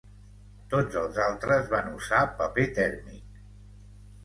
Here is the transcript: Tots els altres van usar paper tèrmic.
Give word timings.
Tots 0.71 0.97
els 1.01 1.19
altres 1.25 1.69
van 1.75 1.93
usar 1.99 2.23
paper 2.41 2.67
tèrmic. 2.81 3.41